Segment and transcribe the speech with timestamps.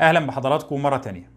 [0.00, 1.30] أهلا بحضراتكم مرة تانية.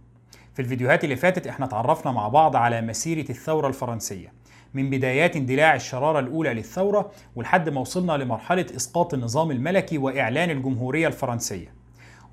[0.53, 4.33] في الفيديوهات اللي فاتت إحنا اتعرفنا مع بعض على مسيرة الثورة الفرنسية
[4.73, 11.07] من بدايات اندلاع الشرارة الأولى للثورة ولحد ما وصلنا لمرحلة إسقاط النظام الملكي وإعلان الجمهورية
[11.07, 11.73] الفرنسية.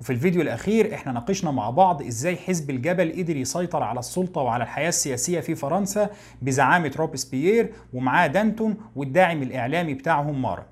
[0.01, 4.63] وفي الفيديو الأخير إحنا ناقشنا مع بعض إزاي حزب الجبل قدر يسيطر على السلطة وعلى
[4.63, 6.09] الحياة السياسية في فرنسا
[6.41, 10.70] بزعامة روبسبيير ومعاه دانتون والداعم الإعلامي بتاعهم مارا.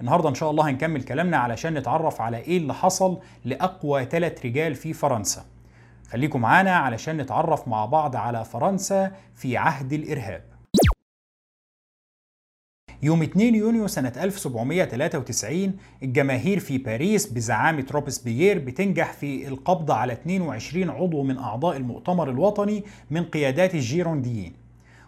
[0.00, 4.74] النهارده إن شاء الله هنكمل كلامنا علشان نتعرف على إيه اللي حصل لأقوى ثلاث رجال
[4.74, 5.44] في فرنسا.
[6.08, 10.44] خليكم معانا علشان نتعرف مع بعض على فرنسا في عهد الإرهاب.
[13.02, 20.90] يوم 2 يونيو سنة 1793 الجماهير في باريس بزعامة روبسبيير بتنجح في القبض على 22
[20.90, 24.59] عضو من أعضاء المؤتمر الوطني من قيادات الجيرونديين.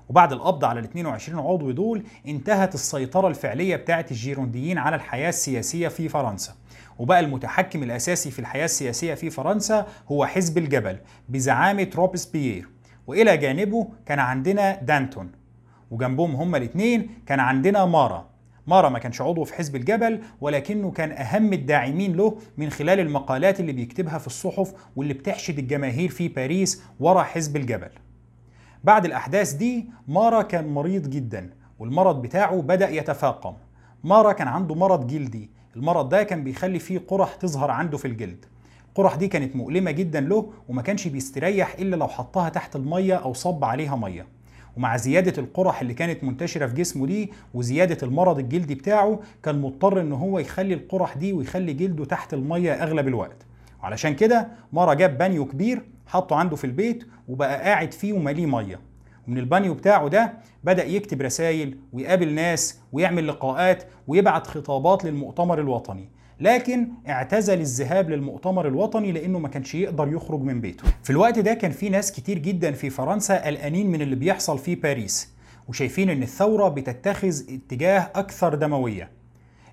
[0.09, 5.89] وبعد القبض على ال 22 عضو دول انتهت السيطرة الفعلية بتاعة الجيرونديين على الحياة السياسية
[5.89, 6.53] في فرنسا.
[6.99, 12.69] وبقى المتحكم الأساسي في الحياة السياسية في فرنسا هو حزب الجبل بزعامة روبسبيير.
[13.07, 15.33] وإلى جانبه كان عندنا دانتون.
[15.91, 18.29] وجنبهم هما الاثنين كان عندنا مارا.
[18.67, 23.61] مارا ما كانش عضو في حزب الجبل ولكنه كان أهم الداعمين له من خلال المقالات
[23.61, 27.89] اللي بيكتبها في الصحف واللي بتحشد الجماهير في باريس ورا حزب الجبل.
[28.85, 33.55] بعد الأحداث دي مارا كان مريض جدا والمرض بتاعه بدأ يتفاقم.
[34.05, 38.45] مارا كان عنده مرض جلدي المرض ده كان بيخلي فيه قرح تظهر عنده في الجلد.
[38.89, 43.33] القرح دي كانت مؤلمة جدا له وما كانش بيستريح إلا لو حطها تحت المية أو
[43.35, 44.27] صب عليها مية.
[44.77, 50.01] ومع زيادة القرح اللي كانت منتشرة في جسمه دي وزيادة المرض الجلدي بتاعه كان مضطر
[50.01, 53.47] إن هو يخلي القرح دي ويخلي جلده تحت المية أغلب الوقت.
[53.83, 58.81] وعلشان كده مرة جاب بانيو كبير حطه عنده في البيت وبقى قاعد فيه ومليه ميه.
[59.29, 60.33] ومن البانيو بتاعه ده
[60.65, 66.09] بدأ يكتب رسائل ويقابل ناس ويعمل لقاءات ويبعت خطابات للمؤتمر الوطني.
[66.41, 70.85] لكن اعتزل الذهاب للمؤتمر الوطني لأنه ما كانش يقدر يخرج من بيته.
[71.03, 74.75] في الوقت ده كان في ناس كتير جدا في فرنسا قلقانين من اللي بيحصل في
[74.75, 75.33] باريس
[75.69, 79.22] وشايفين إن الثورة بتتخذ اتجاه أكثر دموية.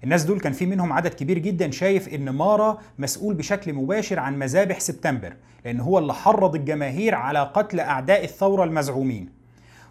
[0.03, 4.39] الناس دول كان في منهم عدد كبير جدا شايف إن مارا مسؤول بشكل مباشر عن
[4.39, 5.33] مذابح سبتمبر
[5.65, 9.29] لأن هو اللي حرض الجماهير على قتل أعداء الثورة المزعومين.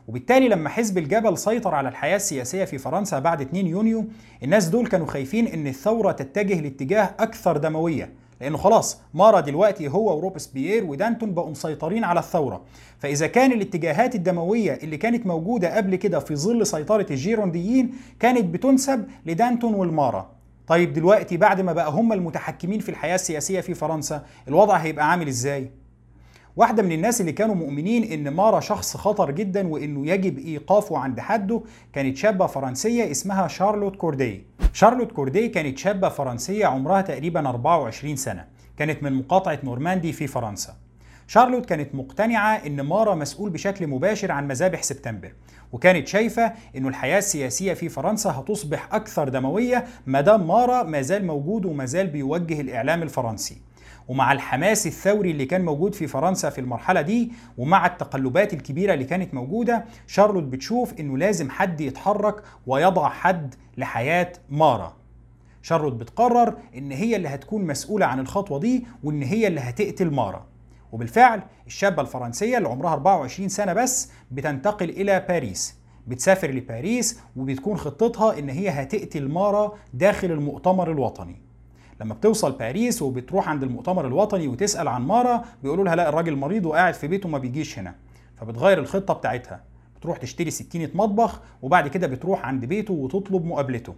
[0.09, 4.05] وبالتالي لما حزب الجبل سيطر على الحياة السياسية في فرنسا بعد 2 يونيو
[4.43, 8.13] الناس دول كانوا خايفين إن الثورة تتجه لاتجاه أكثر دموية.
[8.41, 12.61] لأنه خلاص مارا دلوقتي هو وروبسبيير ودانتون بقوا مسيطرين على الثورة.
[12.99, 19.05] فإذا كان الاتجاهات الدموية اللي كانت موجودة قبل كده في ظل سيطرة الجيرونديين كانت بتنسب
[19.27, 20.31] لدانتون والمارا.
[20.67, 25.29] طيب دلوقتي بعد ما بقى هم المتحكمين في الحياة السياسية في فرنسا الوضع هيبقى عامل
[25.29, 25.71] إزاي؟
[26.59, 31.21] واحدة من الناس اللي كانوا مؤمنين إن مارا شخص خطر جدا وإنه يجب إيقافه عند
[31.21, 34.47] حده كانت شابة فرنسية اسمها شارلوت كوردي.
[34.73, 38.45] شارلوت كوردي كانت شابة فرنسية عمرها تقريبا 24 سنة،
[38.77, 40.77] كانت من مقاطعة نورماندي في فرنسا.
[41.27, 45.33] شارلوت كانت مقتنعة إن مارا مسؤول بشكل مباشر عن مذابح سبتمبر،
[45.73, 51.27] وكانت شايفة إنه الحياة السياسية في فرنسا هتصبح أكثر دموية ما دام مارا ما زال
[51.27, 53.68] موجود وما زال بيوجه الإعلام الفرنسي.
[54.09, 59.05] ومع الحماس الثوري اللي كان موجود في فرنسا في المرحلة دي ومع التقلبات الكبيرة اللي
[59.05, 64.97] كانت موجودة شارلوت بتشوف إنه لازم حد يتحرك ويضع حد لحياة مارا.
[65.63, 70.47] شارلوت بتقرر إن هي اللي هتكون مسؤولة عن الخطوة دي وإن هي اللي هتقتل مارا.
[70.93, 75.75] وبالفعل الشابة الفرنسية اللي عمرها 24 سنة بس بتنتقل إلى باريس.
[76.07, 81.48] بتسافر لباريس وبتكون خطتها إن هي هتقتل مارا داخل المؤتمر الوطني.
[82.01, 86.67] لما بتوصل باريس وبتروح عند المؤتمر الوطني وتسأل عن مارا بيقولوا لها لا الراجل مريض
[86.67, 87.95] وقاعد في بيته ما بيجيش هنا.
[88.37, 89.61] فبتغير الخطة بتاعتها.
[89.97, 93.95] بتروح تشتري سكينة مطبخ وبعد كده بتروح عند بيته وتطلب مقابلته.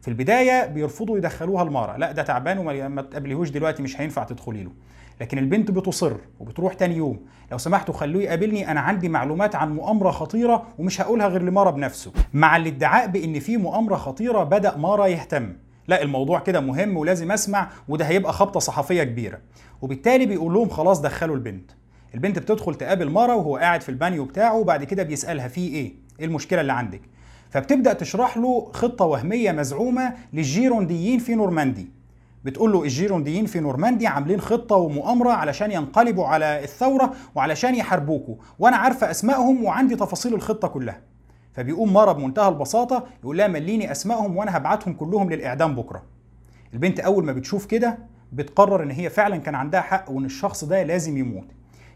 [0.00, 1.98] في البداية بيرفضوا يدخلوها لمارا.
[1.98, 4.70] لا ده تعبان وما تقابليهوش دلوقتي مش هينفع تدخلي له.
[5.20, 7.20] لكن البنت بتصر وبتروح تاني يوم.
[7.52, 12.12] لو سمحتوا خلوه يقابلني أنا عندي معلومات عن مؤامرة خطيرة ومش هقولها غير لمارا بنفسه.
[12.34, 15.52] مع الادعاء بإن في مؤامرة خطيرة بدأ مارا يهتم.
[15.88, 19.38] لا الموضوع كده مهم ولازم أسمع وده هيبقى خبطة صحفية كبيرة.
[19.82, 21.70] وبالتالي بيقول لهم خلاص دخلوا البنت.
[22.14, 26.26] البنت بتدخل تقابل مارا وهو قاعد في البانيو بتاعه وبعد كده بيسألها في إيه؟ إيه
[26.26, 27.00] المشكلة اللي عندك؟
[27.50, 31.90] فبتبدأ تشرح له خطة وهمية مزعومة للجيرونديين في نورماندي.
[32.44, 38.76] بتقول له الجيرونديين في نورماندي عاملين خطة ومؤامرة علشان ينقلبوا على الثورة وعلشان يحاربوكوا وأنا
[38.76, 41.00] عارفة أسمائهم وعندي تفاصيل الخطة كلها.
[41.52, 46.02] فبيقوم مارا بمنتهى البساطة يقول لها مليني أسمائهم وأنا هبعتهم كلهم للإعدام بكرة.
[46.74, 47.98] البنت أول ما بتشوف كده
[48.32, 51.46] بتقرر إن هي فعلا كان عندها حق وإن الشخص ده لازم يموت.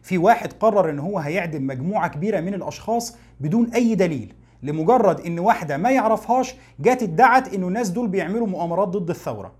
[0.02, 5.38] في واحد قرر إن هو هيعدم مجموعة كبيرة من الأشخاص بدون أي دليل لمجرد إن
[5.38, 9.52] واحدة ما يعرفهاش جات ادعت إنه الناس دول بيعملوا مؤامرات ضد الثورة.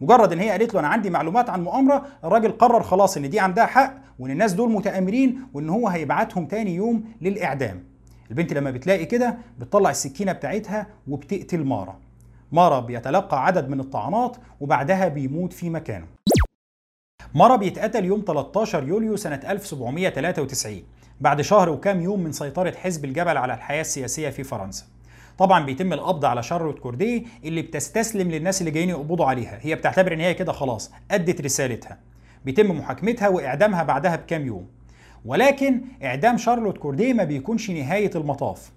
[0.00, 3.40] مجرد إن هي قالت له أنا عندي معلومات عن مؤامرة الراجل قرر خلاص إن دي
[3.40, 7.91] عندها حق وإن الناس دول متآمرين وإن هو هيبعتهم تاني يوم للإعدام.
[8.30, 11.98] البنت لما بتلاقي كده بتطلع السكينة بتاعتها وبتقتل مارا.
[12.52, 16.06] مارا بيتلقى عدد من الطعنات وبعدها بيموت في مكانه.
[17.34, 20.82] مارا بيتقتل يوم 13 يوليو سنة 1793
[21.20, 24.84] بعد شهر وكام يوم من سيطرة حزب الجبل على الحياة السياسية في فرنسا.
[25.38, 29.58] طبعا بيتم القبض على شارلوت كورديه اللي بتستسلم للناس اللي جايين يقبضوا عليها.
[29.62, 31.98] هي بتعتبر إن هي كده خلاص أدت رسالتها.
[32.44, 34.66] بيتم محاكمتها وإعدامها بعدها بكام يوم.
[35.24, 38.70] ولكن إعدام شارلوت كورديه ما بيكونش نهاية المطاف.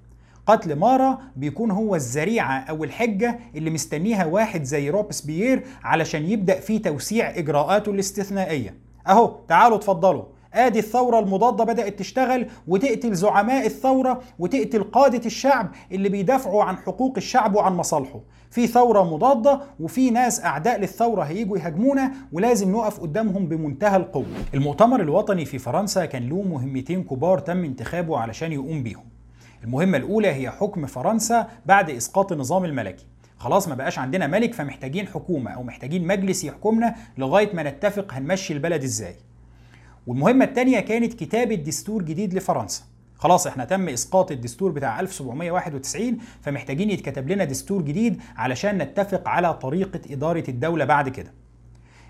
[0.47, 6.79] قتل مارا بيكون هو الذريعة أو الحجة اللي مستنيها واحد زي روبسبيير علشان يبدأ في
[6.79, 8.75] توسيع إجراءاته الاستثنائية.
[9.07, 10.23] أهو تعالوا اتفضلوا.
[10.55, 17.13] آدي الثورة المضادة بدأت تشتغل وتقتل زعماء الثورة وتقتل قادة الشعب اللي بيدافعوا عن حقوق
[17.17, 18.19] الشعب وعن مصالحه.
[18.51, 24.25] في ثورة مضادة وفي ناس أعداء للثورة هيجوا يهاجمونا ولازم نقف قدامهم بمنتهى القوة.
[24.53, 29.03] المؤتمر الوطني في فرنسا كان له مهمتين كبار تم انتخابه علشان يقوم بيهم.
[29.63, 33.05] المهمة الأولى هي حكم فرنسا بعد إسقاط النظام الملكي.
[33.37, 38.53] خلاص ما بقاش عندنا ملك فمحتاجين حكومة أو محتاجين مجلس يحكمنا لغاية ما نتفق هنمشي
[38.53, 39.15] البلد إزاي.
[40.07, 42.83] والمهمة الثانية كانت كتابة دستور جديد لفرنسا.
[43.15, 49.53] خلاص إحنا تم إسقاط الدستور بتاع 1791 فمحتاجين يتكتب لنا دستور جديد علشان نتفق على
[49.53, 51.33] طريقة إدارة الدولة بعد كده.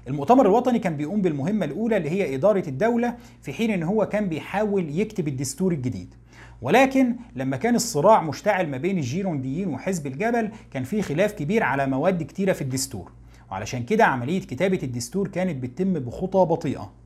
[0.07, 4.29] المؤتمر الوطني كان بيقوم بالمهمة الأولى اللي هي إدارة الدولة في حين إن هو كان
[4.29, 6.13] بيحاول يكتب الدستور الجديد.
[6.61, 11.87] ولكن لما كان الصراع مشتعل ما بين الجيرونديين وحزب الجبل كان في خلاف كبير على
[11.87, 13.11] مواد كتيرة في الدستور.
[13.51, 17.04] وعلشان كده عملية كتابة الدستور كانت بتتم بخطى بطيئة.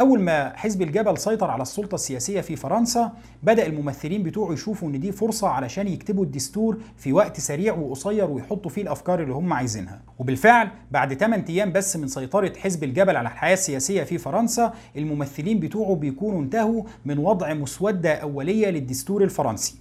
[0.00, 3.12] أول ما حزب الجبل سيطر على السلطة السياسية في فرنسا
[3.42, 8.70] بدأ الممثلين بتوعه يشوفوا إن دي فرصة علشان يكتبوا الدستور في وقت سريع وقصير ويحطوا
[8.70, 10.00] فيه الأفكار اللي هم عايزينها.
[10.18, 15.60] وبالفعل بعد 8 أيام بس من سيطرة حزب الجبل على الحياة السياسية في فرنسا الممثلين
[15.60, 19.74] بتوعه بيكونوا انتهوا من وضع مسودة أولية للدستور الفرنسي.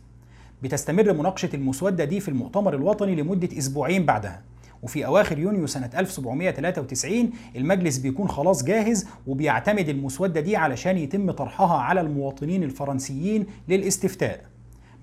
[0.64, 4.42] بتستمر مناقشة المسودة دي في المؤتمر الوطني لمدة أسبوعين بعدها.
[4.84, 11.78] وفي أواخر يونيو سنة 1793 المجلس بيكون خلاص جاهز وبيعتمد المسودة دي علشان يتم طرحها
[11.78, 14.46] على المواطنين الفرنسيين للاستفتاء.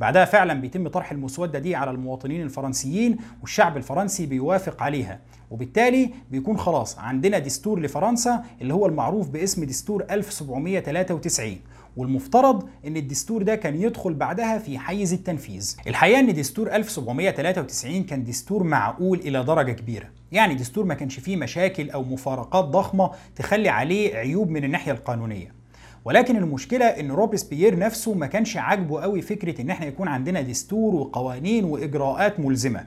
[0.00, 5.20] بعدها فعلا بيتم طرح المسودة دي على المواطنين الفرنسيين والشعب الفرنسي بيوافق عليها.
[5.50, 11.56] وبالتالي بيكون خلاص عندنا دستور لفرنسا اللي هو المعروف باسم دستور 1793
[11.96, 15.76] والمفترض إن الدستور ده كان يدخل بعدها في حيز التنفيذ.
[15.86, 20.06] الحقيقة إن دستور 1793 كان دستور معقول إلى درجة كبيرة.
[20.32, 25.58] يعني دستور ما كانش فيه مشاكل أو مفارقات ضخمة تخلي عليه عيوب من الناحية القانونية.
[26.04, 30.94] ولكن المشكلة إن روبسبيير نفسه ما كانش عاجبه قوي فكرة إن إحنا يكون عندنا دستور
[30.94, 32.86] وقوانين وإجراءات ملزمة.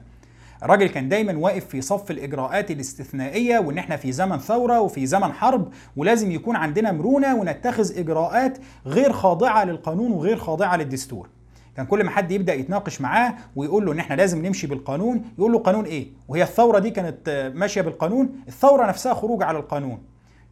[0.63, 5.31] الراجل كان دايما واقف في صف الإجراءات الاستثنائية وإن إحنا في زمن ثورة وفي زمن
[5.33, 11.29] حرب ولازم يكون عندنا مرونة ونتخذ إجراءات غير خاضعة للقانون وغير خاضعة للدستور.
[11.77, 15.51] كان كل ما حد يبدأ يتناقش معاه ويقول له إن إحنا لازم نمشي بالقانون يقول
[15.51, 19.99] له قانون إيه؟ وهي الثورة دي كانت ماشية بالقانون؟ الثورة نفسها خروج على القانون.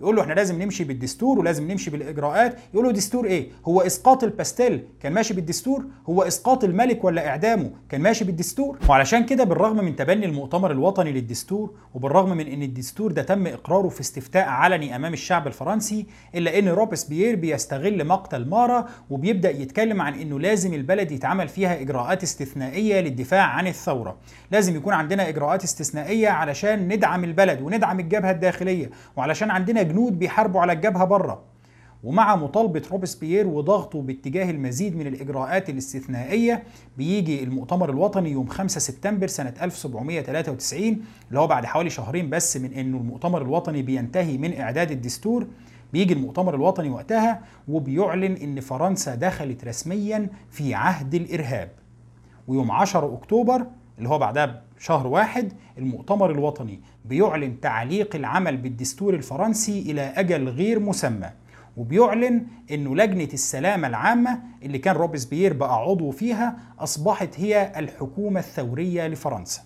[0.02, 2.58] يقول له إحنا لازم نمشي بالدستور ولازم نمشي بالإجراءات.
[2.74, 4.84] يقول له دستور إيه؟ هو إسقاط الباستيل.
[5.02, 8.78] كان ماشي بالدستور؟ هو إسقاط الملك ولا إعدامه؟ كان ماشي بالدستور.
[8.90, 13.90] وعلشان كده بالرغم من تبني المؤتمر الوطني للدستور وبالرغم من إن الدستور ده تم إقراره
[13.90, 16.06] في استفتاء علني أمام الشعب الفرنسي
[16.36, 22.24] إلا إن روبسبيير بيستغل مقتل مارا وبيبدأ يتكلم عن إنه لازم البلد يتعمل فيها إجراءات
[22.24, 24.18] استثنائية للدفاع عن الثورة.
[24.52, 30.62] لازم يكون عندنا إجراءات استثنائية علشان ندعم البلد وندعم الجبهة الداخلية وعلشان عندنا جنود بيحاربوا
[30.62, 31.42] على الجبهه بره.
[32.04, 36.64] ومع مطالبة روبسبيير وضغطه باتجاه المزيد من الإجراءات الاستثنائية
[36.98, 42.74] بيجي المؤتمر الوطني يوم 5 سبتمبر سنة 1793 اللي هو بعد حوالي شهرين بس من
[42.74, 45.48] إنه المؤتمر الوطني بينتهي من إعداد الدستور.
[45.94, 51.70] بيجي المؤتمر الوطني وقتها وبيعلن إن فرنسا دخلت رسميا في عهد الإرهاب.
[52.48, 53.66] ويوم 10 أكتوبر
[53.98, 60.80] اللي هو بعدها شهر واحد المؤتمر الوطني بيعلن تعليق العمل بالدستور الفرنسي إلى أجل غير
[60.80, 61.30] مسمى
[61.78, 69.08] وبيعلن انه لجنة السلامة العامة اللي كان روبسبيير بقى عضو فيها أصبحت هي الحكومة الثورية
[69.08, 69.62] لفرنسا.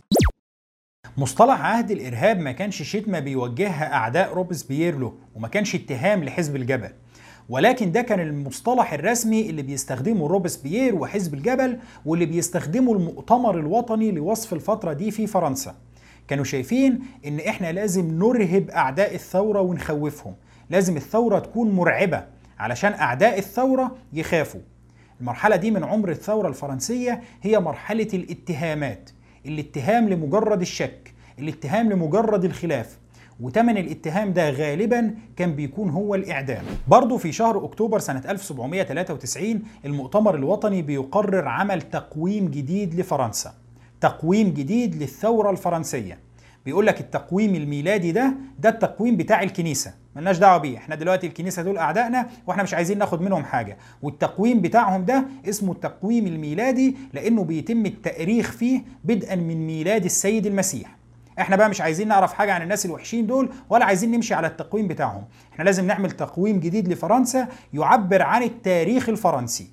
[1.17, 6.89] مصطلح عهد الإرهاب ما كانش شتمه بيوجهها أعداء روبسبيير له وما كانش اتهام لحزب الجبل
[7.49, 14.53] ولكن ده كان المصطلح الرسمي اللي بيستخدمه روبسبيير وحزب الجبل واللي بيستخدمه المؤتمر الوطني لوصف
[14.53, 15.75] الفترة دي في فرنسا.
[16.27, 20.33] كانوا شايفين إن إحنا لازم نرهب أعداء الثورة ونخوفهم.
[20.69, 22.25] لازم الثورة تكون مرعبة
[22.59, 24.61] علشان أعداء الثورة يخافوا.
[25.21, 29.09] المرحلة دي من عمر الثورة الفرنسية هي مرحلة الاتهامات
[29.45, 32.97] الاتهام لمجرد الشك الاتهام لمجرد الخلاف.
[33.43, 36.63] وتمن الاتهام ده غالبا كان بيكون هو الإعدام.
[36.87, 43.53] برضه في شهر أكتوبر سنة 1793 المؤتمر الوطني بيقرر عمل تقويم جديد لفرنسا.
[44.01, 46.19] تقويم جديد للثورة الفرنسية.
[46.65, 49.93] بيقول لك التقويم الميلادي ده ده التقويم بتاع الكنيسة.
[50.15, 50.77] ملناش دعوة بيه.
[50.77, 53.77] إحنا دلوقتي الكنيسة دول أعدائنا وإحنا مش عايزين ناخد منهم حاجة.
[54.01, 61.02] والتقويم بتاعهم ده اسمه التقويم الميلادي لأنه بيتم التأريخ فيه بدءا من ميلاد السيد المسيح.
[61.39, 64.87] إحنا بقى مش عايزين نعرف حاجة عن الناس الوحشين دول ولا عايزين نمشي على التقويم
[64.87, 65.23] بتاعهم.
[65.53, 69.67] إحنا لازم نعمل تقويم جديد لفرنسا يعبر عن التاريخ الفرنسي.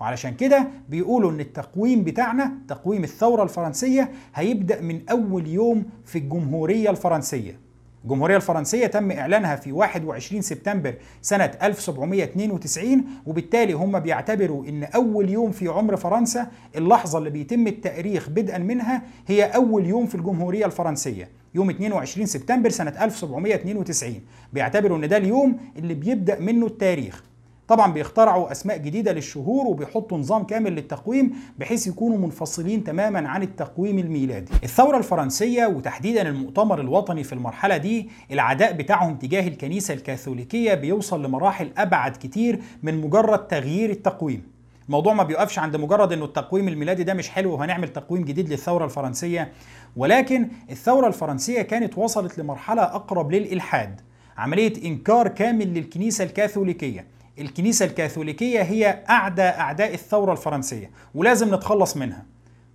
[0.00, 6.90] وعلشان كده بيقولوا إن التقويم بتاعنا تقويم الثورة الفرنسية هيبدأ من أول يوم في الجمهورية
[6.90, 7.63] الفرنسية.
[8.04, 15.50] الجمهورية الفرنسية تم إعلانها في 21 سبتمبر سنة 1792 وبالتالي هم بيعتبروا إن أول يوم
[15.52, 16.46] في عمر فرنسا
[16.76, 21.28] اللحظة اللي بيتم التأريخ بدءا منها هي أول يوم في الجمهورية الفرنسية.
[21.54, 24.20] يوم 22 سبتمبر سنة 1792
[24.52, 27.24] بيعتبروا إن ده اليوم اللي بيبدأ منه التاريخ.
[27.68, 33.98] طبعا بيخترعوا أسماء جديدة للشهور وبيحطوا نظام كامل للتقويم بحيث يكونوا منفصلين تماما عن التقويم
[33.98, 34.52] الميلادي.
[34.64, 41.70] الثورة الفرنسية وتحديدا المؤتمر الوطني في المرحلة دي العداء بتاعهم تجاه الكنيسة الكاثوليكية بيوصل لمراحل
[41.76, 44.42] أبعد كتير من مجرد تغيير التقويم.
[44.86, 48.84] الموضوع ما بيقفش عند مجرد إنه التقويم الميلادي ده مش حلو وهنعمل تقويم جديد للثورة
[48.84, 49.52] الفرنسية.
[49.96, 54.00] ولكن الثورة الفرنسية كانت وصلت لمرحلة أقرب للإلحاد
[54.36, 57.13] عملية إنكار كامل للكنيسة الكاثوليكية.
[57.38, 62.24] الكنيسة الكاثوليكية هي أعدى أعداء الثورة الفرنسية ولازم نتخلص منها.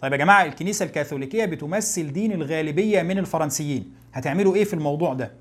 [0.02, 3.94] طيب يا جماعة الكنيسة الكاثوليكية بتمثل دين الغالبية من الفرنسيين.
[4.14, 5.32] هتعملوا إيه في الموضوع ده؟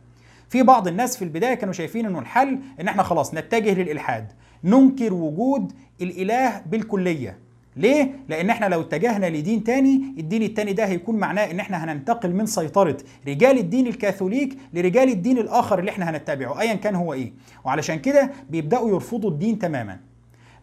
[0.49, 4.33] في بعض الناس في البداية كانوا شايفين إنه الحل إن إحنا خلاص نتجه للإلحاد
[4.65, 7.39] ننكر وجود الإله بالكلية.
[7.79, 12.33] ليه؟ لأن إحنا لو اتجهنا لدين تاني الدين التاني ده هيكون معناه إن إحنا هننتقل
[12.33, 12.97] من سيطرة
[13.29, 17.33] رجال الدين الكاثوليك لرجال الدين الآخر اللي إحنا هنتبعه أيا كان هو إيه.
[17.65, 19.99] وعلشان كده بيبدأوا يرفضوا الدين تماما.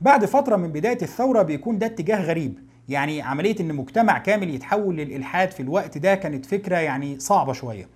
[0.01, 2.59] بعد فترة من بداية الثورة بيكون ده اتجاه غريب.
[2.89, 7.87] يعني عملية إن مجتمع كامل يتحول للإلحاد في الوقت ده كانت فكرة يعني صعبة شوية.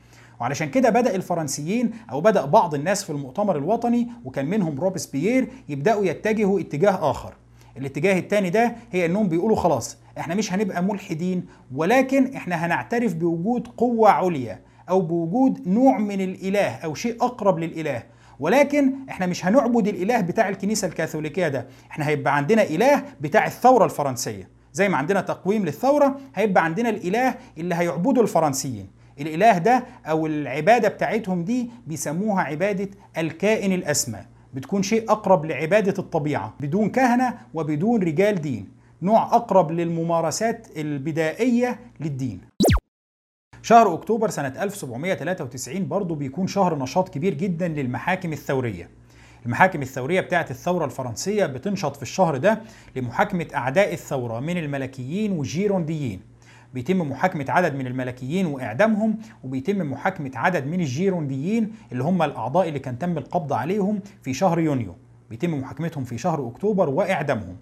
[0.42, 6.06] وعلشان كده بدأ الفرنسيين أو بدأ بعض الناس في المؤتمر الوطني وكان منهم روبسبيير يبدأوا
[6.06, 7.34] يتجهوا اتجاه آخر.
[7.78, 11.46] الاتجاه الثاني ده هي انهم بيقولوا خلاص إحنا مش هنبقى ملحدين
[11.76, 14.60] ولكن إحنا هنعترف بوجود قوة عليا
[14.90, 18.04] أو بوجود نوع من الإله أو شيء أقرب للإله.
[18.40, 23.86] ولكن إحنا مش هنعبد الإله بتاع الكنيسة الكاثوليكية ده إحنا هيبقى عندنا إله بتاع الثورة
[23.86, 24.50] الفرنسية.
[24.74, 28.88] زي ما عندنا تقويم للثورة هيبقى عندنا الإله اللي هيعبده الفرنسيين.
[29.20, 34.20] الإله ده أو العبادة بتاعتهم دي بيسموها عبادة الكائن الأسمى.
[34.54, 38.70] بتكون شيء أقرب لعبادة الطبيعة بدون كهنة وبدون رجال دين.
[39.02, 42.42] نوع أقرب للممارسات البدائية للدين.
[43.62, 48.90] شهر أكتوبر سنة 1793 برضه بيكون شهر نشاط كبير جدا للمحاكم الثورية.
[49.46, 52.62] المحاكم الثورية بتاعت الثورة الفرنسية بتنشط في الشهر ده
[52.96, 56.22] لمحاكمة أعداء الثورة من الملكيين والجيرونديين
[56.74, 62.80] بيتم محاكمة عدد من الملكيين وإعدامهم وبيتم محاكمة عدد من الجيرونديين اللي هم الأعضاء اللي
[62.80, 64.96] كان تم القبض عليهم في شهر يونيو.
[65.30, 67.56] بيتم محاكمتهم في شهر أكتوبر وإعدامهم.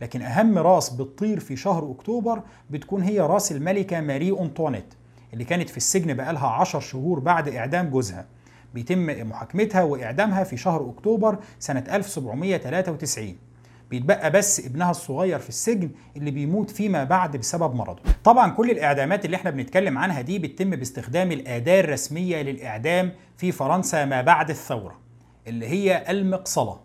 [0.00, 4.94] لكن أهم راس بتطير في شهر أكتوبر بتكون هي راس الملكة ماري أنطوانيت
[5.32, 8.26] اللي كانت في السجن بقالها عشر شهور بعد إعدام جوزها.
[8.74, 13.36] بيتم محاكمتها وإعدامها في شهر أكتوبر سنة 1793
[13.90, 18.02] بيتبقى بس ابنها الصغير في السجن اللي بيموت فيما بعد بسبب مرضه.
[18.24, 24.04] طبعا كل الإعدامات اللي إحنا بنتكلم عنها دي بتتم باستخدام الأداة الرسمية للإعدام في فرنسا
[24.04, 24.98] ما بعد الثورة
[25.46, 26.80] اللي هي المقصلة.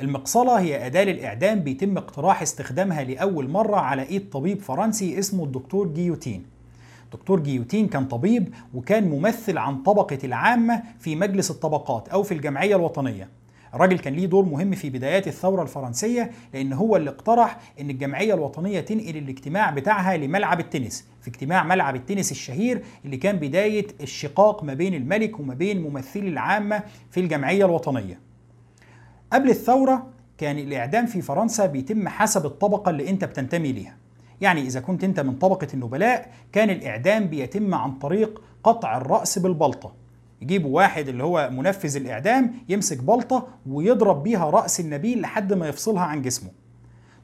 [0.00, 5.88] المقصلة هي أداة للإعدام بيتم اقتراح استخدامها لأول مرة على إيد طبيب فرنسي اسمه الدكتور
[5.88, 6.46] جيوتين.
[7.12, 12.76] دكتور جيوتين كان طبيب وكان ممثل عن طبقة العامة في مجلس الطبقات أو في الجمعية
[12.76, 13.28] الوطنية.
[13.74, 18.34] الراجل كان ليه دور مهم في بدايات الثورة الفرنسية لأن هو اللي اقترح أن الجمعية
[18.34, 24.64] الوطنية تنقل الاجتماع بتاعها لملعب التنس في اجتماع ملعب التنس الشهير اللي كان بداية الشقاق
[24.64, 28.20] ما بين الملك وما بين ممثلي العامة في الجمعية الوطنية.
[29.32, 30.06] قبل الثورة
[30.38, 33.96] كان الإعدام في فرنسا بيتم حسب الطبقة اللي أنت بتنتمي ليها.
[34.40, 39.92] يعني إذا كنت أنت من طبقة النبلاء كان الإعدام بيتم عن طريق قطع الرأس بالبلطة.
[40.42, 46.02] يجيبوا واحد اللي هو منفذ الإعدام يمسك بلطة ويضرب بيها رأس النبيل لحد ما يفصلها
[46.02, 46.50] عن جسمه.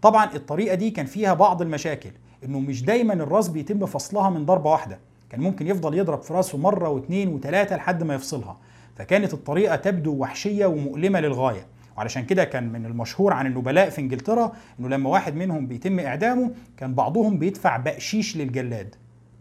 [0.03, 2.11] طبعا الطريقة دي كان فيها بعض المشاكل
[2.45, 4.99] إنه مش دايما الرأس بيتم فصلها من ضربة واحدة
[5.31, 8.57] كان ممكن يفضل يضرب في رأسه مرة واثنين وثلاثة لحد ما يفصلها.
[8.97, 11.67] فكانت الطريقة تبدو وحشية ومؤلمة للغاية.
[11.97, 16.51] وعلشان كده كان من المشهور عن النبلاء في إنجلترا إنه لما واحد منهم بيتم إعدامه
[16.77, 18.95] كان بعضهم بيدفع بقشيش للجلاد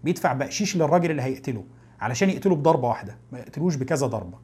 [0.04, 1.64] بيدفع بقشيش للراجل اللي هيقتله.
[2.04, 4.38] علشان يقتله بضربة واحدة ما يقتلوش بكذا ضربة.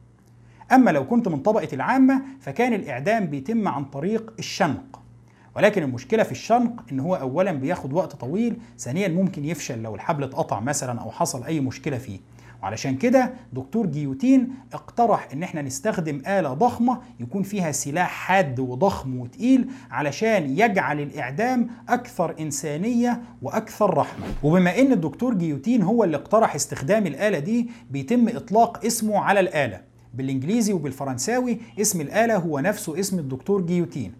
[0.72, 5.00] أما لو كنت من طبقة العامة فكان الإعدام بيتم عن طريق الشنق.
[5.56, 10.24] ولكن المشكلة في الشنق إن هو أولا بياخد وقت طويل ثانيا ممكن يفشل لو الحبل
[10.24, 12.20] اتقطع مثلا أو حصل أي مشكلة فيه.
[12.62, 19.18] وعلشان كده دكتور جيوتين اقترح إن إحنا نستخدم آلة ضخمة يكون فيها سلاح حاد وضخم
[19.18, 24.26] وتقيل علشان يجعل الإعدام أكثر إنسانية وأكثر رحمة.
[24.42, 29.80] وبما إن الدكتور جيوتين هو اللي اقترح استخدام الآلة دي بيتم إطلاق اسمه على الآلة.
[30.14, 34.12] بالإنجليزي وبالفرنساوي اسم الآلة هو نفسه اسم الدكتور جيوتين.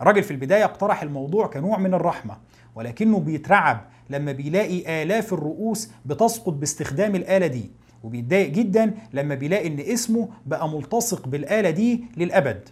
[0.00, 2.36] الراجل في البداية اقترح الموضوع كنوع من الرحمة
[2.74, 7.70] ولكنه بيترعب لما بيلاقي آلاف الرؤوس بتسقط باستخدام الآلة دي.
[8.04, 12.68] وبيتضايق جدا لما بيلاقي إن اسمه بقى ملتصق بالآلة دي للأبد.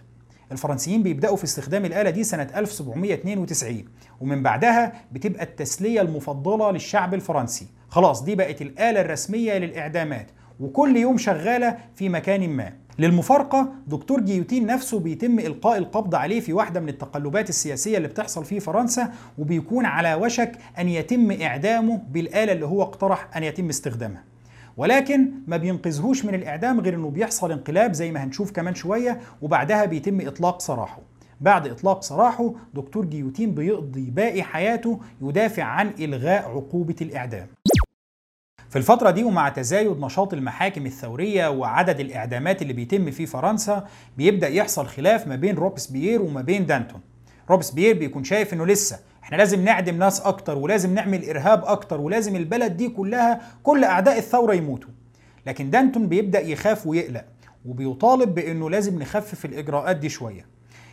[0.53, 3.85] الفرنسيين بيبدأوا في استخدام الآلة دي سنة 1792
[4.21, 7.67] ومن بعدها بتبقى التسلية المفضلة للشعب الفرنسي.
[7.89, 10.27] خلاص دي بقت الآلة الرسمية للإعدامات
[10.61, 12.73] وكل يوم شغالة في مكان ما.
[12.99, 18.45] للمفارقة دكتور جيوتين نفسه بيتم إلقاء القبض عليه في واحدة من التقلبات السياسية اللي بتحصل
[18.45, 24.25] في فرنسا وبيكون على وشك أن يتم إعدامه بالآلة اللي هو اقترح أن يتم استخدامها.
[24.77, 29.85] ولكن ما بينقذهوش من الإعدام غير أنه بيحصل انقلاب زي ما هنشوف كمان شوية وبعدها
[29.85, 30.99] بيتم إطلاق سراحه.
[31.41, 37.47] بعد إطلاق سراحه دكتور جيوتين بيقضي باقي حياته يدافع عن إلغاء عقوبة الإعدام.
[38.71, 43.87] في الفترة دي ومع تزايد نشاط المحاكم الثورية وعدد الإعدامات اللي بيتم في فرنسا
[44.17, 47.01] بيبدأ يحصل خلاف ما بين روبسبيير وما بين دانتون.
[47.51, 52.37] روبسبيير بيكون شايف إنه لسه إحنا لازم نعدم ناس أكتر ولازم نعمل إرهاب أكتر ولازم
[52.37, 54.91] البلد دي كلها كل أعداء الثورة يموتوا.
[55.47, 57.25] لكن دانتون بيبدأ يخاف ويقلق
[57.67, 60.47] وبيطالب بإنه لازم نخفف الإجراءات دي شوية.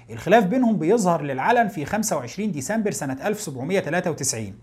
[0.10, 4.54] الخلاف بينهم بيظهر للعلن في 25 ديسمبر سنة 1793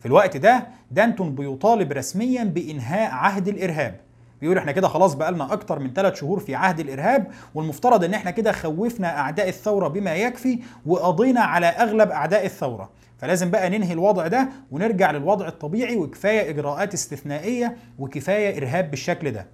[0.00, 4.00] في الوقت ده دانتون بيطالب رسميا بإنهاء عهد الإرهاب.
[4.40, 8.30] بيقول إحنا كده خلاص بقالنا أكتر من ثلاث شهور في عهد الإرهاب والمفترض إن إحنا
[8.30, 12.90] كده خوفنا أعداء الثورة بما يكفي وقضينا على أغلب أعداء الثورة.
[13.20, 19.46] فلازم بقى ننهي الوضع ده ونرجع للوضع الطبيعي وكفاية إجراءات استثنائية وكفاية إرهاب بالشكل ده.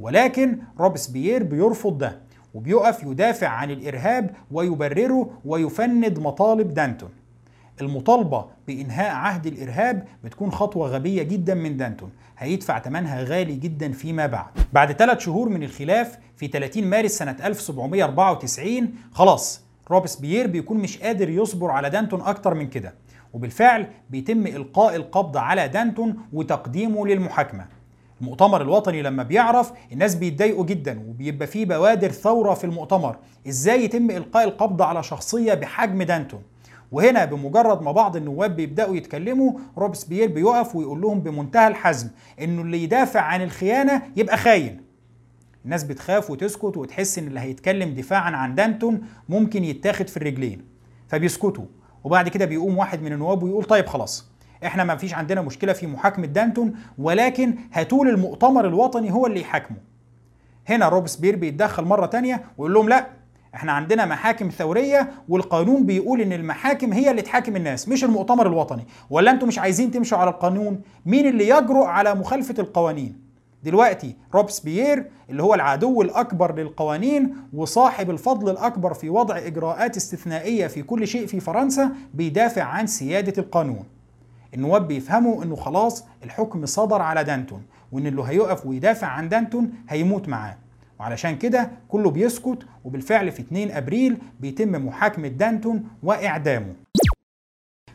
[0.00, 2.18] ولكن روبسبيير بيرفض ده
[2.54, 7.10] وبيقف يدافع عن الإرهاب ويبرره ويفند مطالب دانتون.
[7.80, 14.26] المطالبة بإنهاء عهد الإرهاب بتكون خطوة غبية جدا من دانتون هيدفع ثمنها غالي جدا فيما
[14.26, 14.46] بعد.
[14.72, 19.60] بعد ثلاث شهور من الخلاف في 30 مارس سنة 1794 خلاص
[19.92, 22.94] روبسبيير بيكون مش قادر يصبر على دانتون أكتر من كده
[23.32, 27.66] وبالفعل بيتم إلقاء القبض على دانتون وتقديمه للمحاكمة.
[28.20, 33.16] المؤتمر الوطني لما بيعرف الناس بيتضايقوا جدا وبيبقى فيه بوادر ثورة في المؤتمر.
[33.48, 36.42] إزاي يتم إلقاء القبض على شخصية بحجم دانتون؟
[36.92, 42.08] وهنا بمجرد ما بعض النواب بيبدأوا يتكلموا روبسبيير بيقف ويقول لهم بمنتهى الحزم
[42.40, 44.81] إنه اللي يدافع عن الخيانة يبقى خاين.
[45.64, 50.64] الناس بتخاف وتسكت وتحس إن اللي هيتكلم دفاعا عن دانتون ممكن يتاخد في الرجلين
[51.08, 51.64] فبيسكتوا.
[52.04, 54.32] وبعد كده بيقوم واحد من النواب ويقول طيب خلاص
[54.66, 59.76] إحنا ما فيش عندنا مشكلة في محاكمة دانتون ولكن هاتوا المؤتمر الوطني هو اللي يحاكمه.
[60.68, 63.06] هنا روبسبير بيتدخل مرة تانية ويقول لهم لا
[63.54, 68.86] إحنا عندنا محاكم ثورية والقانون بيقول إن المحاكم هي اللي تحاكم الناس مش المؤتمر الوطني.
[69.10, 73.31] ولا أنتم مش عايزين تمشوا على القانون؟ مين اللي يجرؤ على مخالفة القوانين؟
[73.62, 80.82] دلوقتي روبسبيير اللي هو العدو الأكبر للقوانين وصاحب الفضل الأكبر في وضع إجراءات استثنائية في
[80.82, 83.84] كل شيء في فرنسا بيدافع عن سيادة القانون.
[84.54, 90.28] النواب بيفهموا إنه خلاص الحكم صدر على دانتون وإن اللي هيقف ويدافع عن دانتون هيموت
[90.28, 90.56] معاه.
[91.00, 96.74] وعلشان كده كله بيسكت وبالفعل في 2 أبريل بيتم محاكمة دانتون وإعدامه.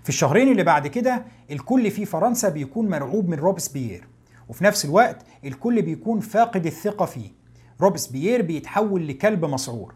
[0.03, 4.07] في الشهرين اللي بعد كده الكل في فرنسا بيكون مرعوب من روبسبيير
[4.49, 7.29] وفي نفس الوقت الكل بيكون فاقد الثقة فيه.
[7.81, 9.93] روبسبيير بيتحول لكلب مسعور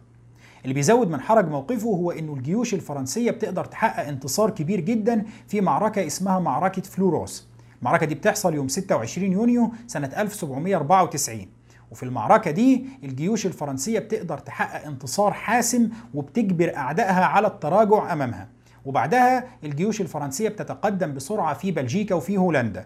[0.63, 5.61] اللي بيزود من حرج موقفه هو إنه الجيوش الفرنسية بتقدر تحقق انتصار كبير جدا في
[5.61, 7.47] معركة اسمها معركة فلوروس.
[7.79, 11.47] المعركة دي بتحصل يوم 26 يونيو سنة 1794
[11.91, 18.47] وفي المعركة دي الجيوش الفرنسية بتقدر تحقق انتصار حاسم وبتجبر أعدائها على التراجع أمامها.
[18.85, 22.85] وبعدها الجيوش الفرنسية بتتقدم بسرعة في بلجيكا وفي هولندا.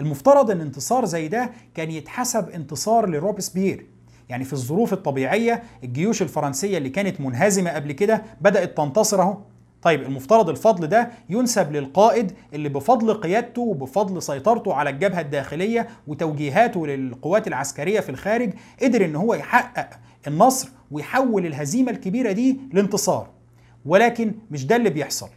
[0.00, 3.86] المفترض إن انتصار زي ده كان يتحسب انتصار لروبسبيير
[4.28, 9.36] يعني في الظروف الطبيعية الجيوش الفرنسية اللي كانت منهزمة قبل كده بدأت تنتصر أهو.
[9.82, 16.86] طيب المفترض الفضل ده ينسب للقائد اللي بفضل قيادته وبفضل سيطرته على الجبهة الداخلية وتوجيهاته
[16.86, 18.52] للقوات العسكرية في الخارج
[18.82, 19.90] قدر إن هو يحقق
[20.26, 23.28] النصر ويحول الهزيمة الكبيرة دي لانتصار.
[23.86, 25.28] ولكن مش ده اللي بيحصل.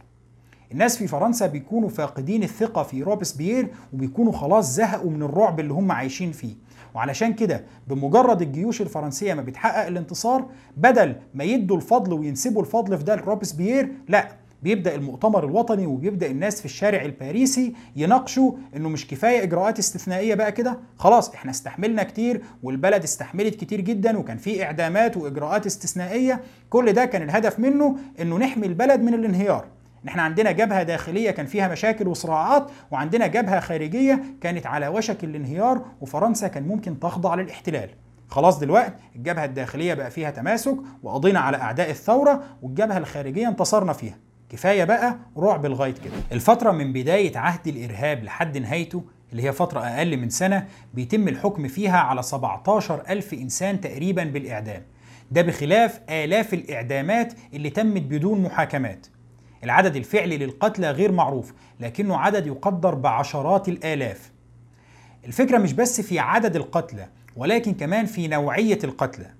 [0.72, 5.92] الناس في فرنسا بيكونوا فاقدين الثقة في روبسبيير وبيكونوا خلاص زهقوا من الرعب اللي هم
[5.92, 6.54] عايشين فيه.
[6.94, 13.04] وعلشان كده بمجرد الجيوش الفرنسية ما بتحقق الانتصار بدل ما يدوا الفضل وينسبوا الفضل في
[13.04, 14.28] ده لروبسبيير لا
[14.62, 20.52] بيبدأ المؤتمر الوطني وبيبدأ الناس في الشارع الباريسي يناقشوا إنه مش كفاية إجراءات استثنائية بقى
[20.52, 20.78] كده.
[20.96, 26.40] خلاص إحنا استحملنا كتير والبلد استحملت كتير جدا وكان في إعدامات وإجراءات استثنائية.
[26.70, 29.64] كل ده كان الهدف منه إنه نحمي البلد من الانهيار.
[30.08, 35.84] إحنا عندنا جبهة داخلية كان فيها مشاكل وصراعات وعندنا جبهة خارجية كانت على وشك الانهيار
[36.00, 37.90] وفرنسا كان ممكن تخضع للاحتلال.
[38.28, 44.16] خلاص دلوقتي الجبهة الداخلية بقى فيها تماسك وقضينا على أعداء الثورة والجبهة الخارجية انتصرنا فيها.
[44.50, 46.12] كفاية بقى رعب لغايه كده.
[46.32, 51.68] الفترة من بداية عهد الإرهاب لحد نهايته اللي هي فترة أقل من سنة بيتم الحكم
[51.68, 54.82] فيها على 17 ألف إنسان تقريبا بالإعدام.
[55.30, 59.06] ده بخلاف آلاف الإعدامات اللي تمت بدون محاكمات.
[59.64, 64.32] العدد الفعلي للقتلى غير معروف لكنه عدد يقدر بعشرات الآلاف.
[65.24, 69.30] الفكرة مش بس في عدد القتلى ولكن كمان في نوعية القتلى.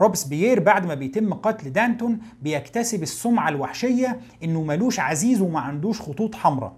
[0.00, 6.34] روبسبيير بعد ما بيتم قتل دانتون بيكتسب السمعة الوحشية إنه ملوش عزيز وما عندوش خطوط
[6.34, 6.72] حمراء.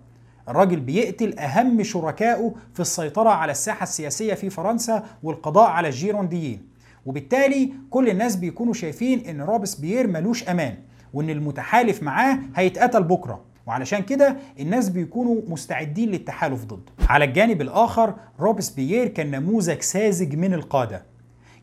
[0.48, 6.68] الراجل بيقتل أهم شركائه في السيطرة على الساحة السياسية في فرنسا والقضاء على الجيرونديين.
[7.06, 10.76] وبالتالي كل الناس بيكونوا شايفين إن روبسبيير ملوش أمان.
[11.14, 13.40] وإن المتحالف معاه هيتقتل بكرة.
[13.66, 16.92] وعلشان كده الناس بيكونوا مستعدين للتحالف ضده.
[17.08, 21.02] على الجانب الآخر روبسبيير كان نموذج ساذج من القادة.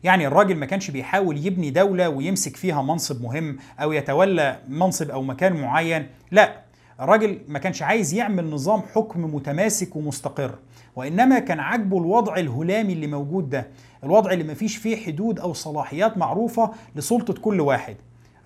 [0.04, 5.22] يعني الراجل ما كانش بيحاول يبني دولة ويمسك فيها منصب مهم أو يتولى منصب أو
[5.22, 6.06] مكان معين.
[6.30, 6.62] لا
[7.00, 10.58] الراجل ما كانش عايز يعمل نظام حكم متماسك ومستقر.
[10.96, 13.66] وإنما كان عاجبه الوضع الهلامي اللي موجود ده
[14.04, 17.96] الوضع اللي ما فيش فيه حدود أو صلاحيات معروفة لسلطة كل واحد.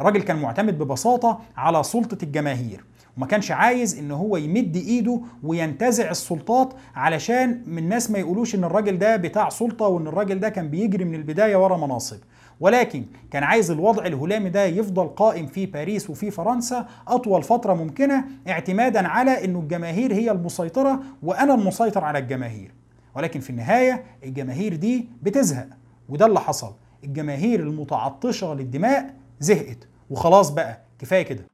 [0.00, 2.84] الراجل كان معتمد ببساطة على سلطة الجماهير
[3.16, 8.64] وما كانش عايز إن هو يمد إيده وينتزع السلطات علشان من الناس ما يقولوش إن
[8.64, 12.18] الراجل ده بتاع سلطة وإن الراجل ده كان بيجري من البداية ورا مناصب.
[12.60, 18.24] ولكن كان عايز الوضع الهلامي ده يفضل قائم في باريس وفي فرنسا أطول فترة ممكنة
[18.48, 22.72] اعتمادا على إنه الجماهير هي المسيطرة وأنا المسيطر على الجماهير.
[23.16, 25.68] ولكن في النهاية الجماهير دي بتزهق
[26.08, 26.74] وده اللي حصل.
[27.04, 29.88] الجماهير المتعطشة للدماء زهقت.
[30.10, 31.44] وخلاص بقى كفاية كده.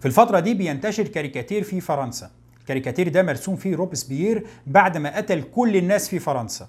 [0.00, 2.30] في الفترة دي بينتشر كاريكاتير في فرنسا.
[2.60, 6.68] الكاريكاتير ده مرسوم فيه روبسبيير بعد ما قتل كل الناس في فرنسا.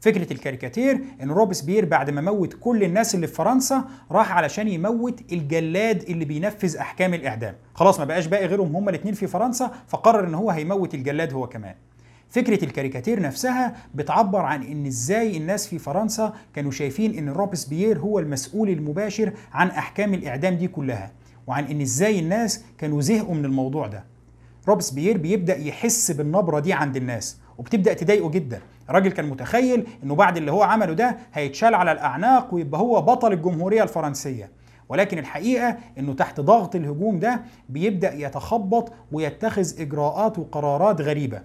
[0.00, 5.20] فكرة الكاريكاتير إن روبسبيير بعد ما موت كل الناس اللي في فرنسا راح علشان يموت
[5.32, 7.54] الجلاد اللي بينفذ أحكام الإعدام.
[7.74, 11.48] خلاص ما بقاش باقي غيرهم هما الاثنين في فرنسا فقرر إن هو هيموت الجلاد هو
[11.48, 11.74] كمان.
[12.30, 18.18] فكرة الكاريكاتير نفسها بتعبر عن إن إزاي الناس في فرنسا كانوا شايفين إن روبسبيير هو
[18.18, 21.12] المسؤول المباشر عن أحكام الإعدام دي كلها
[21.46, 24.04] وعن إن إزاي الناس كانوا زهقوا من الموضوع ده.
[24.68, 28.60] روبسبيير بيبدأ يحس بالنبرة دي عند الناس وبتبدأ تضايقه جدا.
[28.90, 33.32] الراجل كان متخيل إنه بعد اللي هو عمله ده هيتشال على الأعناق ويبقى هو بطل
[33.32, 34.50] الجمهورية الفرنسية.
[34.88, 41.42] ولكن الحقيقة إنه تحت ضغط الهجوم ده بيبدأ يتخبط ويتخذ إجراءات وقرارات غريبة.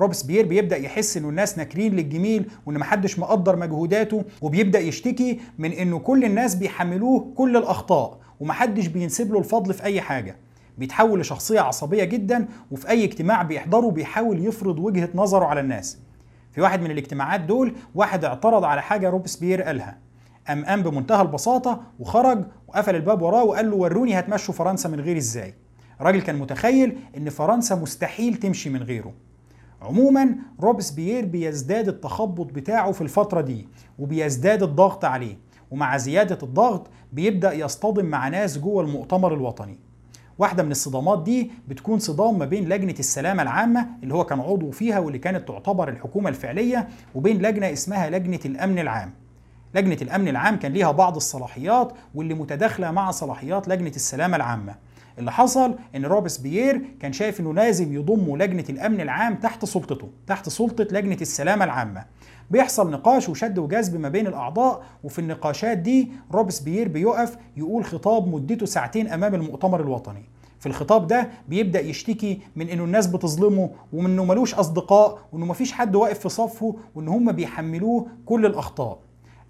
[0.00, 5.98] روبسبيير بيبدأ يحس إنه الناس ناكرين للجميل وإن محدش مقدر مجهوداته وبيبدأ يشتكي من إنه
[5.98, 10.36] كل الناس بيحملوه كل الأخطاء ومحدش بينسب له الفضل في أي حاجة.
[10.78, 15.98] بيتحول لشخصية عصبية جدا وفي أي اجتماع بيحضره بيحاول يفرض وجهة نظره على الناس.
[16.52, 19.98] في واحد من الاجتماعات دول واحد اعترض على حاجة روبسبيير قالها.
[20.48, 25.16] قام قام بمنتهى البساطة وخرج وقفل الباب وراه وقال لهم وروني هتمشوا فرنسا من غير
[25.16, 25.54] إزاي.
[26.00, 29.12] الراجل كان متخيل إن فرنسا مستحيل تمشي من غيره.
[29.82, 35.36] عموما روبسبيير بيزداد التخبط بتاعه في الفترة دي وبيزداد الضغط عليه
[35.70, 39.78] ومع زيادة الضغط بيبدأ يصطدم مع ناس جوه المؤتمر الوطني.
[40.38, 44.70] واحدة من الصدامات دي بتكون صدام ما بين لجنة السلامة العامة اللي هو كان عضو
[44.70, 49.10] فيها واللي كانت تعتبر الحكومة الفعلية وبين لجنة اسمها لجنة الأمن العام.
[49.74, 54.74] لجنة الأمن العام كان ليها بعض الصلاحيات واللي متداخلة مع صلاحيات لجنة السلامة العامة.
[55.18, 60.48] اللي حصل إن روبسبيير كان شايف إنه لازم يضم لجنة الأمن العام تحت سلطته تحت
[60.48, 62.04] سلطة لجنة السلامة العامة.
[62.50, 68.66] بيحصل نقاش وشد وجذب ما بين الأعضاء وفي النقاشات دي روبسبيير بيقف يقول خطاب مدته
[68.66, 70.22] ساعتين أمام المؤتمر الوطني.
[70.58, 75.72] في الخطاب ده بيبدأ يشتكي من إنه الناس بتظلمه ومن إنه ملوش أصدقاء وإنه مفيش
[75.72, 78.98] حد واقف في صفه وإن هم بيحملوه كل الأخطاء.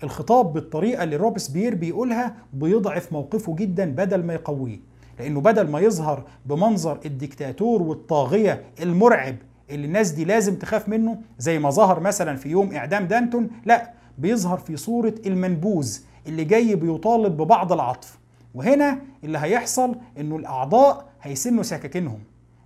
[0.02, 4.89] الخطاب بالطريقة اللي روبسبيير بيقولها بيضعف موقفه جدا بدل ما يقويه.
[5.20, 9.36] لأنه بدل ما يظهر بمنظر الدكتاتور والطاغية المرعب
[9.70, 13.92] اللي الناس دي لازم تخاف منه زي ما ظهر مثلا في يوم إعدام دانتون لا
[14.18, 18.18] بيظهر في صورة المنبوذ اللي جاي بيطالب ببعض العطف.
[18.54, 22.18] وهنا اللي هيحصل إنه الأعضاء هيسنوا سكاكينهم.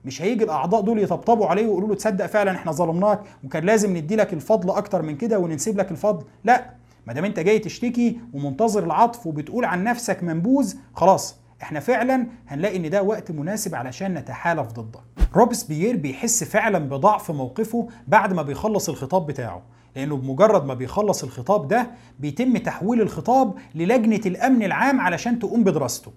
[0.04, 4.16] مش هيجي الأعضاء دول يطبطبوا عليه ويقولوا له تصدق فعلا إحنا ظلمناك وكان لازم ندي
[4.16, 6.24] لك الفضل أكتر من كده وننسب لك الفضل.
[6.44, 6.70] لا
[7.06, 11.36] ما دام أنت جاي تشتكي ومنتظر العطف وبتقول عن نفسك منبوذ خلاص.
[11.64, 15.00] إحنا فعلا هنلاقي إن ده وقت مناسب علشان نتحالف ضدك
[15.34, 19.62] روبسبيير بيحس فعلا بضعف موقفه بعد ما بيخلص الخطاب بتاعه
[19.96, 26.12] لأنه بمجرد ما بيخلص الخطاب ده بيتم تحويل الخطاب للجنة الأمن العام علشان تقوم بدراسته.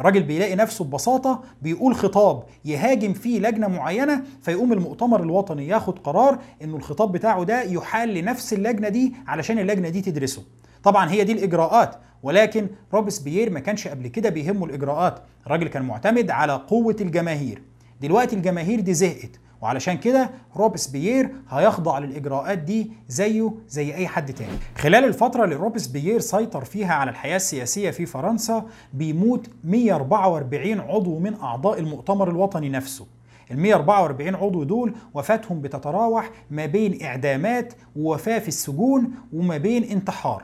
[0.00, 6.38] الراجل بيلاقي نفسه ببساطة بيقول خطاب يهاجم فيه لجنة معينة فيقوم المؤتمر الوطني ياخد قرار
[6.62, 10.42] إنه الخطاب بتاعه ده يحال لنفس اللجنة دي علشان اللجنة دي تدرسه.
[10.82, 11.96] طبعا هي دي الإجراءات.
[12.26, 15.22] ولكن روبسبيير ما كانش قبل كده بيهمه الإجراءات.
[15.46, 17.62] الراجل كان معتمد على قوة الجماهير.
[18.00, 19.30] دلوقتي الجماهير دي زهقت
[19.62, 24.58] وعلشان كده روبسبيير هيخضع للإجراءات دي زيه زي أي حد تاني.
[24.76, 31.34] خلال الفترة اللي روبسبيير سيطر فيها على الحياة السياسية في فرنسا بيموت 144 عضو من
[31.34, 33.06] أعضاء المؤتمر الوطني نفسه.
[33.50, 40.42] ال 144 عضو دول وفاتهم بتتراوح ما بين إعدامات ووفاة في السجون وما بين انتحار.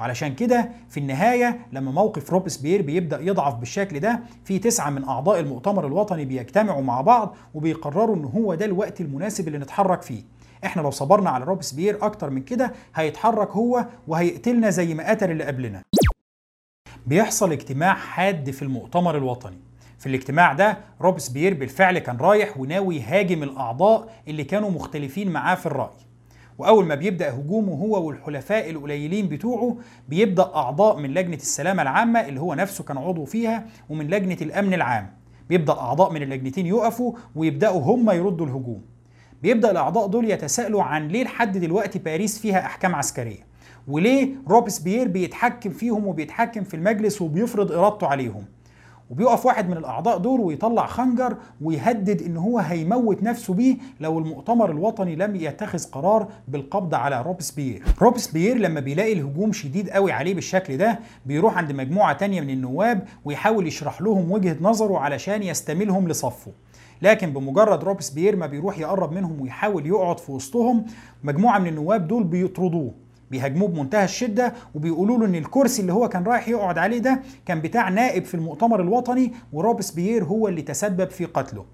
[0.00, 5.40] وعلشان كده في النهاية لما موقف روبسبير بيبدأ يضعف بالشكل ده في تسعة من أعضاء
[5.40, 10.22] المؤتمر الوطني بيجتمعوا مع بعض وبيقرروا إن هو ده الوقت المناسب اللي نتحرك فيه.
[10.64, 15.44] إحنا لو صبرنا على روبسبير أكتر من كده هيتحرك هو وهيقتلنا زي ما قتل اللي
[15.44, 15.82] قبلنا.
[17.06, 19.58] بيحصل اجتماع حاد في المؤتمر الوطني.
[19.98, 25.66] في الاجتماع ده روبسبير بالفعل كان رايح وناوي يهاجم الأعضاء اللي كانوا مختلفين معاه في
[25.66, 26.09] الرأي.
[26.60, 29.76] وأول ما بيبدأ هجومه هو والحلفاء القليلين بتوعه
[30.08, 34.74] بيبدأ أعضاء من لجنة السلامة العامة اللي هو نفسه كان عضو فيها ومن لجنة الأمن
[34.74, 35.10] العام.
[35.48, 38.82] بيبدأ أعضاء من اللجنتين يقفوا ويبدأوا هم يردوا الهجوم.
[39.42, 43.46] بيبدأ الأعضاء دول يتساءلوا عن ليه لحد دلوقتي باريس فيها أحكام عسكرية؟
[43.88, 48.44] وليه روبسبيير بيتحكم فيهم وبيتحكم في المجلس وبيفرض إرادته عليهم؟
[49.10, 54.70] وبيقف واحد من الأعضاء دول ويطلع خنجر ويهدد إن هو هيموت نفسه بيه لو المؤتمر
[54.70, 57.82] الوطني لم يتخذ قرار بالقبض على روبسبيير.
[58.02, 63.04] روبسبيير لما بيلاقي الهجوم شديد قوي عليه بالشكل ده بيروح عند مجموعة تانية من النواب
[63.24, 66.52] ويحاول يشرح لهم وجهة نظره علشان يستميلهم لصفه.
[67.02, 70.84] لكن بمجرد روبسبيير ما بيروح يقرب منهم ويحاول يقعد في وسطهم
[71.24, 72.90] مجموعة من النواب دول بيطردوه.
[73.30, 77.60] بيهاجموه بمنتهى الشدة وبيقولوا له إن الكرسي اللي هو كان رايح يقعد عليه ده كان
[77.60, 81.64] بتاع نائب في المؤتمر الوطني وروبسبيير هو اللي تسبب في قتله.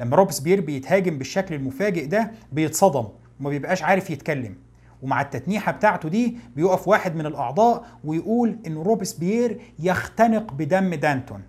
[0.00, 3.04] لما روبسبيير بيتهاجم بالشكل المفاجئ ده بيتصدم
[3.40, 4.54] وما بيبقاش عارف يتكلم.
[5.02, 11.42] ومع التتنيحة بتاعته دي بيقف واحد من الأعضاء ويقول إن روبسبيير يختنق بدم دانتون.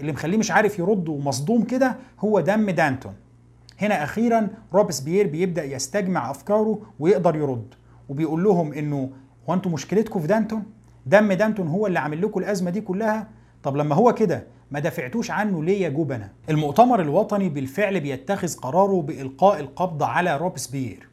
[0.00, 3.14] اللي مخليه مش عارف يرد ومصدوم كده هو دم دانتون.
[3.80, 7.74] هنا أخيرا روبسبيير بيبدأ يستجمع أفكاره ويقدر يرد.
[8.08, 9.10] وبيقول لهم إنه
[9.48, 10.62] هو أنتوا مشكلتكم في دانتون؟
[11.06, 13.28] دم دانتون هو اللي عامل لكم الأزمة دي كلها؟
[13.62, 19.02] طب لما هو كده ما دافعتوش عنه ليه يا جبنا؟ المؤتمر الوطني بالفعل بيتخذ قراره
[19.02, 21.08] بإلقاء القبض على روبسبيير.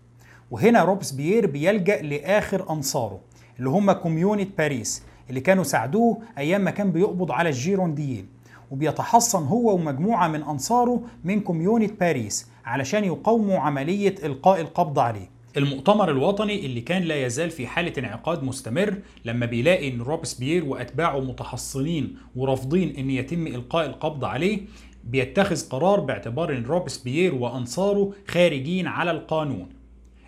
[0.52, 3.20] وهنا روبسبيير بيلجأ لآخر أنصاره
[3.60, 8.28] اللي هم كوميونة باريس اللي كانوا ساعدوه أيام ما كان بيقبض على الجيرونديين.
[8.72, 15.33] وبيتحصن هو ومجموعة من أنصاره من كوميونة باريس علشان يقاوموا عملية إلقاء القبض عليه.
[15.58, 21.20] المؤتمر الوطني اللي كان لا يزال في حالة انعقاد مستمر لما بيلاقي إن روبسبيير وأتباعه
[21.20, 24.60] متحصنين ورافضين إن يتم إلقاء القبض عليه
[25.04, 29.70] بيتخذ قرار باعتبار إن روبسبيير وأنصاره خارجين على القانون.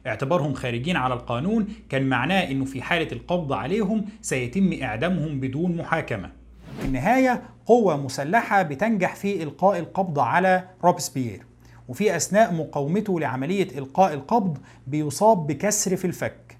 [0.07, 6.31] اعتبارهم خارجين على القانون كان معناه إنه في حالة القبض عليهم سيتم إعدامهم بدون محاكمة.
[6.79, 11.41] في النهاية قوة مسلحة بتنجح في إلقاء القبض على روبسبيير.
[11.87, 16.57] وفي أثناء مقاومته لعملية إلقاء القبض بيصاب بكسر في الفك.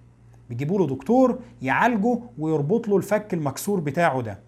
[0.50, 4.40] بيجيبوا له دكتور يعالجه ويربط له الفك المكسور بتاعه ده.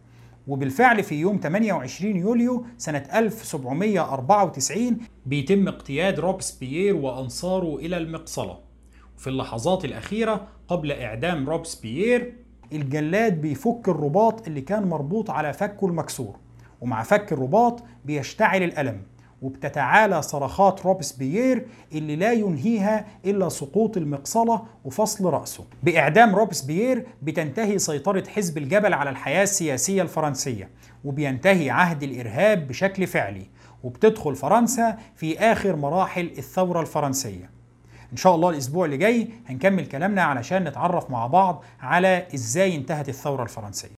[0.47, 8.57] وبالفعل في يوم 28 يوليو سنة 1794 بيتم اقتياد روبسبيير وأنصاره إلى المقصلة.
[9.17, 12.33] وفي اللحظات الأخيرة قبل إعدام روبسبيير
[12.73, 16.35] الجلاد بيفك الرباط اللي كان مربوط على فكه المكسور.
[16.81, 19.01] ومع فك الرباط بيشتعل الألم.
[19.41, 25.63] وبتتعالى صرخات روبسبيير اللي لا ينهيها إلا سقوط المقصلة وفصل رأسه.
[25.83, 30.69] بإعدام روبسبيير بتنتهي سيطرة حزب الجبل على الحياة السياسية الفرنسية
[31.05, 33.47] وبينتهي عهد الإرهاب بشكل فعلي
[33.83, 37.49] وبتدخل فرنسا في آخر مراحل الثورة الفرنسية.
[38.11, 43.09] إن شاء الله الأسبوع اللي جاي هنكمل كلامنا علشان نتعرف مع بعض على إزاي انتهت
[43.09, 43.89] الثورة الفرنسية.